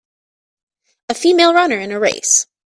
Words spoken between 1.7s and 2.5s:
in a race